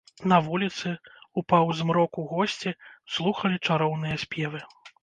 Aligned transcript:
На 0.31 0.37
вуліцы, 0.45 0.93
у 1.39 1.43
паўзмроку 1.53 2.27
госці 2.35 2.75
слухалі 3.19 3.65
чароўныя 3.71 4.15
спевы. 4.27 4.69